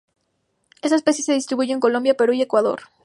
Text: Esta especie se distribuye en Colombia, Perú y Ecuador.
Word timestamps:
Esta 0.81 0.95
especie 0.95 1.23
se 1.23 1.33
distribuye 1.35 1.71
en 1.73 1.79
Colombia, 1.79 2.15
Perú 2.17 2.33
y 2.33 2.41
Ecuador. 2.41 2.81